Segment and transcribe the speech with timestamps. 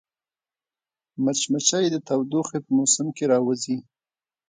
[1.23, 3.77] مچمچۍ د تودوخې په موسم کې راووځي